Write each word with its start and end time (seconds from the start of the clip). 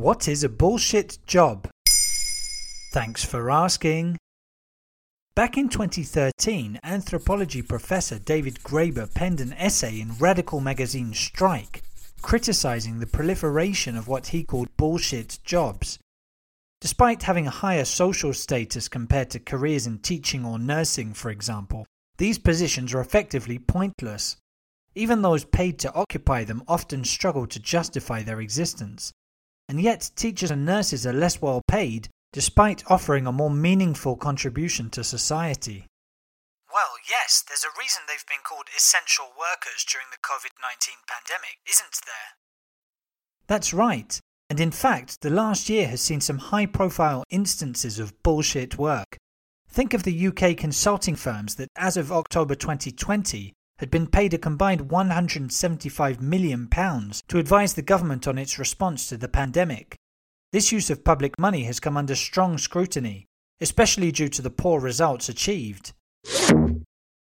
What 0.00 0.28
is 0.28 0.42
a 0.42 0.48
bullshit 0.48 1.18
job? 1.26 1.68
Thanks 2.90 3.22
for 3.22 3.50
asking. 3.50 4.16
Back 5.34 5.58
in 5.58 5.68
2013, 5.68 6.80
anthropology 6.82 7.60
professor 7.60 8.18
David 8.18 8.60
Graeber 8.64 9.12
penned 9.12 9.42
an 9.42 9.52
essay 9.52 10.00
in 10.00 10.16
radical 10.16 10.58
magazine 10.60 11.12
Strike, 11.12 11.82
criticizing 12.22 12.98
the 12.98 13.06
proliferation 13.06 13.94
of 13.94 14.08
what 14.08 14.28
he 14.28 14.42
called 14.42 14.74
bullshit 14.78 15.38
jobs. 15.44 15.98
Despite 16.80 17.24
having 17.24 17.46
a 17.46 17.50
higher 17.60 17.84
social 17.84 18.32
status 18.32 18.88
compared 18.88 19.28
to 19.32 19.38
careers 19.38 19.86
in 19.86 19.98
teaching 19.98 20.46
or 20.46 20.58
nursing, 20.58 21.12
for 21.12 21.28
example, 21.30 21.84
these 22.16 22.38
positions 22.38 22.94
are 22.94 23.02
effectively 23.02 23.58
pointless. 23.58 24.38
Even 24.94 25.20
those 25.20 25.44
paid 25.44 25.78
to 25.80 25.92
occupy 25.92 26.42
them 26.44 26.62
often 26.66 27.04
struggle 27.04 27.46
to 27.48 27.60
justify 27.60 28.22
their 28.22 28.40
existence. 28.40 29.12
And 29.70 29.80
yet, 29.80 30.10
teachers 30.16 30.50
and 30.50 30.66
nurses 30.66 31.06
are 31.06 31.12
less 31.12 31.40
well 31.40 31.62
paid 31.68 32.08
despite 32.32 32.90
offering 32.90 33.28
a 33.28 33.30
more 33.30 33.52
meaningful 33.52 34.16
contribution 34.16 34.90
to 34.90 35.04
society. 35.04 35.86
Well, 36.74 36.94
yes, 37.08 37.44
there's 37.46 37.62
a 37.62 37.78
reason 37.78 38.02
they've 38.08 38.26
been 38.28 38.42
called 38.42 38.66
essential 38.76 39.26
workers 39.38 39.86
during 39.88 40.08
the 40.10 40.18
COVID 40.18 40.58
19 40.60 40.94
pandemic, 41.06 41.58
isn't 41.70 42.00
there? 42.04 42.34
That's 43.46 43.72
right. 43.72 44.18
And 44.48 44.58
in 44.58 44.72
fact, 44.72 45.20
the 45.20 45.30
last 45.30 45.68
year 45.68 45.86
has 45.86 46.00
seen 46.00 46.20
some 46.20 46.38
high 46.38 46.66
profile 46.66 47.22
instances 47.30 48.00
of 48.00 48.20
bullshit 48.24 48.76
work. 48.76 49.18
Think 49.68 49.94
of 49.94 50.02
the 50.02 50.26
UK 50.26 50.56
consulting 50.56 51.14
firms 51.14 51.54
that, 51.54 51.68
as 51.76 51.96
of 51.96 52.10
October 52.10 52.56
2020, 52.56 53.52
had 53.80 53.90
been 53.90 54.06
paid 54.06 54.34
a 54.34 54.38
combined 54.38 54.82
£175 54.90 56.20
million 56.20 56.68
to 56.68 57.38
advise 57.38 57.72
the 57.74 57.82
government 57.82 58.28
on 58.28 58.36
its 58.36 58.58
response 58.58 59.08
to 59.08 59.16
the 59.16 59.26
pandemic. 59.26 59.96
This 60.52 60.70
use 60.70 60.90
of 60.90 61.02
public 61.02 61.38
money 61.38 61.64
has 61.64 61.80
come 61.80 61.96
under 61.96 62.14
strong 62.14 62.58
scrutiny, 62.58 63.26
especially 63.58 64.12
due 64.12 64.28
to 64.28 64.42
the 64.42 64.50
poor 64.50 64.80
results 64.80 65.30
achieved. 65.30 65.94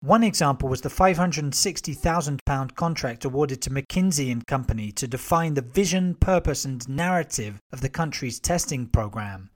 One 0.00 0.22
example 0.22 0.70
was 0.70 0.80
the 0.80 0.88
£560,000 0.88 2.74
contract 2.74 3.24
awarded 3.26 3.60
to 3.62 3.70
McKinsey 3.70 4.32
and 4.32 4.46
Company 4.46 4.92
to 4.92 5.06
define 5.06 5.54
the 5.54 5.62
vision, 5.62 6.14
purpose, 6.14 6.64
and 6.64 6.88
narrative 6.88 7.58
of 7.70 7.82
the 7.82 7.90
country's 7.90 8.40
testing 8.40 8.86
program. 8.86 9.50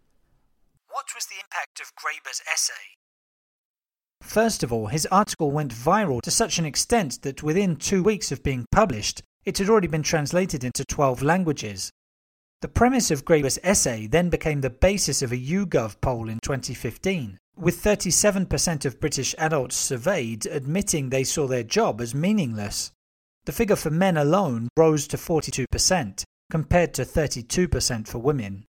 What 0.90 1.06
was 1.14 1.24
the 1.26 1.36
impact 1.36 1.80
of 1.80 1.94
Graeber's 1.94 2.42
essay? 2.52 2.98
First 4.20 4.62
of 4.62 4.72
all, 4.72 4.86
his 4.86 5.06
article 5.06 5.50
went 5.50 5.74
viral 5.74 6.22
to 6.22 6.30
such 6.30 6.58
an 6.58 6.64
extent 6.64 7.22
that 7.22 7.42
within 7.42 7.76
two 7.76 8.02
weeks 8.02 8.30
of 8.30 8.42
being 8.42 8.66
published, 8.70 9.22
it 9.44 9.58
had 9.58 9.68
already 9.68 9.88
been 9.88 10.02
translated 10.02 10.62
into 10.62 10.84
12 10.84 11.22
languages. 11.22 11.90
The 12.60 12.68
premise 12.68 13.10
of 13.10 13.24
Graeber's 13.24 13.58
essay 13.62 14.06
then 14.06 14.28
became 14.28 14.60
the 14.60 14.68
basis 14.68 15.22
of 15.22 15.32
a 15.32 15.36
YouGov 15.36 16.00
poll 16.02 16.28
in 16.28 16.38
2015, 16.42 17.38
with 17.56 17.82
37% 17.82 18.84
of 18.84 19.00
British 19.00 19.34
adults 19.38 19.76
surveyed 19.76 20.46
admitting 20.46 21.08
they 21.08 21.24
saw 21.24 21.46
their 21.46 21.62
job 21.62 22.00
as 22.00 22.14
meaningless. 22.14 22.92
The 23.46 23.52
figure 23.52 23.76
for 23.76 23.90
men 23.90 24.18
alone 24.18 24.68
rose 24.76 25.06
to 25.08 25.16
42%, 25.16 26.22
compared 26.50 26.92
to 26.94 27.02
32% 27.02 28.06
for 28.06 28.18
women. 28.18 28.66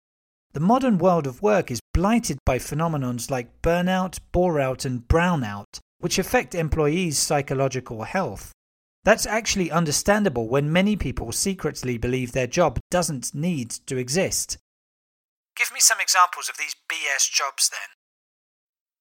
The 0.57 0.61
modern 0.61 0.97
world 0.97 1.27
of 1.27 1.43
work 1.43 1.71
is 1.71 1.83
blighted 1.93 2.39
by 2.47 2.57
phenomenons 2.57 3.31
like 3.31 3.61
burnout, 3.61 4.19
bore-out, 4.33 4.87
and 4.87 5.07
brownout, 5.07 5.81
which 5.99 6.19
affect 6.19 6.55
employees' 6.55 7.19
psychological 7.19 8.05
health. 8.05 8.53
That's 9.05 9.27
actually 9.27 9.71
understandable 9.71 10.49
when 10.49 10.73
many 10.73 10.97
people 10.97 11.31
secretly 11.31 11.99
believe 11.99 12.33
their 12.33 12.47
job 12.47 12.79
doesn't 12.91 13.35
need 13.35 13.69
to 13.85 13.99
exist. 13.99 14.57
Give 15.59 15.71
me 15.75 15.81
some 15.81 16.01
examples 16.01 16.49
of 16.49 16.57
these 16.57 16.75
BS 16.91 17.31
jobs 17.31 17.69
then. 17.69 17.91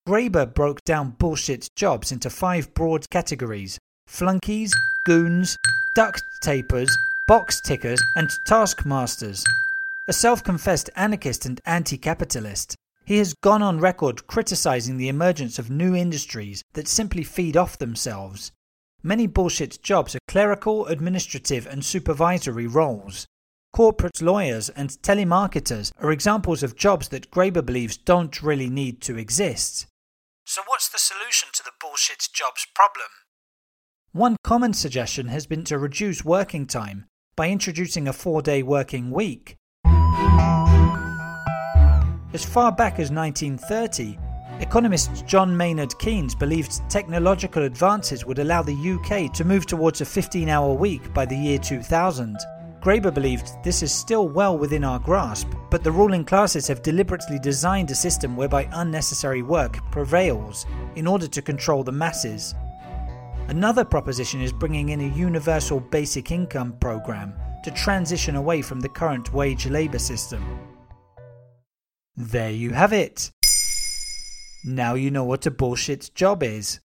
Graeber 0.06 0.54
broke 0.54 0.84
down 0.84 1.12
bullshit 1.12 1.70
jobs 1.78 2.12
into 2.12 2.30
five 2.30 2.74
broad 2.74 3.10
categories 3.10 3.80
flunkies, 4.08 4.74
goons, 5.06 5.56
duct 5.96 6.22
tapers, 6.42 6.94
box 7.30 7.62
tickers, 7.62 8.02
and 8.18 8.30
taskmasters. 8.46 9.46
A 10.08 10.14
self 10.14 10.44
confessed 10.44 10.90
anarchist 10.96 11.46
and 11.46 11.60
anti 11.66 11.98
capitalist, 11.98 12.76
he 13.06 13.18
has 13.18 13.34
gone 13.34 13.62
on 13.62 13.80
record 13.80 14.28
criticizing 14.28 14.98
the 14.98 15.10
emergence 15.10 15.60
of 15.60 15.70
new 15.70 15.96
industries 15.96 16.64
that 16.74 16.88
simply 16.88 17.24
feed 17.24 17.58
off 17.58 17.78
themselves 17.78 18.52
Many 19.06 19.28
bullshit 19.28 19.84
jobs 19.84 20.16
are 20.16 20.28
clerical, 20.28 20.88
administrative, 20.88 21.68
and 21.68 21.86
supervisory 21.86 22.66
roles. 22.66 23.28
Corporate 23.72 24.20
lawyers 24.20 24.70
and 24.70 24.90
telemarketers 24.90 25.92
are 26.00 26.12
examples 26.12 26.64
of 26.64 26.76
jobs 26.76 27.10
that 27.10 27.30
Graeber 27.30 27.64
believes 27.64 27.98
don't 27.98 28.42
really 28.42 28.68
need 28.68 29.04
to 29.04 29.16
exist. 29.16 29.86
So, 30.44 30.64
what's 30.66 30.90
the 30.90 30.98
solution 30.98 31.50
to 31.54 31.62
the 31.64 31.74
bullshit 31.80 32.30
jobs 32.34 32.66
problem? 32.74 33.10
One 34.12 34.38
common 34.44 34.74
suggestion 34.74 35.28
has 35.28 35.46
been 35.46 35.66
to 35.66 35.78
reduce 35.78 36.26
working 36.26 36.66
time 36.66 37.06
by 37.36 37.50
introducing 37.50 38.08
a 38.08 38.14
four 38.14 38.42
day 38.42 38.64
working 38.64 39.12
week. 39.12 39.56
As 42.36 42.44
far 42.44 42.70
back 42.70 43.00
as 43.00 43.12
1930, 43.12 44.20
Economist 44.60 45.26
John 45.26 45.56
Maynard 45.56 45.98
Keynes 46.00 46.36
believed 46.36 46.82
technological 46.90 47.64
advances 47.64 48.26
would 48.26 48.40
allow 48.40 48.62
the 48.62 48.76
UK 48.76 49.32
to 49.36 49.46
move 49.46 49.66
towards 49.66 50.02
a 50.02 50.06
15 50.06 50.50
hour 50.50 50.74
week 50.74 51.14
by 51.14 51.26
the 51.26 51.38
year 51.38 51.58
2000. 51.58 52.38
Graeber 52.82 53.14
believed 53.14 53.54
this 53.64 53.82
is 53.82 53.94
still 53.94 54.28
well 54.28 54.58
within 54.58 54.84
our 54.84 55.00
grasp, 55.00 55.48
but 55.72 55.82
the 55.82 55.94
ruling 55.94 56.26
classes 56.26 56.68
have 56.68 56.82
deliberately 56.82 57.40
designed 57.40 57.90
a 57.90 57.96
system 57.96 58.36
whereby 58.36 58.68
unnecessary 58.74 59.42
work 59.42 59.78
prevails 59.90 60.66
in 60.98 61.08
order 61.08 61.30
to 61.30 61.42
control 61.42 61.86
the 61.86 61.92
masses. 61.94 62.54
Another 63.48 63.86
proposition 63.86 64.42
is 64.42 64.52
bringing 64.52 64.90
in 64.90 65.00
a 65.00 65.16
universal 65.16 65.80
basic 65.80 66.32
income 66.32 66.74
program 66.82 67.34
to 67.64 67.72
transition 67.72 68.36
away 68.36 68.62
from 68.62 68.82
the 68.82 68.90
current 68.90 69.32
wage 69.34 69.68
labour 69.68 70.00
system. 70.00 70.44
There 72.18 72.52
you 72.52 72.72
have 72.72 72.94
it. 72.94 73.32
Now 74.64 74.94
you 74.94 75.12
know 75.12 75.26
what 75.26 75.46
a 75.46 75.52
bullshit 75.52 76.12
job 76.16 76.44
is. 76.44 76.80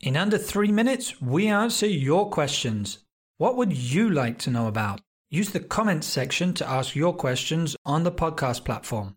In 0.00 0.16
under 0.16 0.38
three 0.38 0.72
minutes, 0.72 1.20
we 1.20 1.46
answer 1.48 1.86
your 1.86 2.30
questions. 2.30 2.98
What 3.38 3.56
would 3.56 3.72
you 3.72 4.10
like 4.10 4.38
to 4.40 4.50
know 4.50 4.66
about? 4.66 5.00
Use 5.30 5.50
the 5.50 5.60
comments 5.60 6.06
section 6.06 6.54
to 6.54 6.68
ask 6.68 6.96
your 6.96 7.14
questions 7.14 7.76
on 7.84 8.02
the 8.02 8.12
podcast 8.12 8.64
platform. 8.64 9.16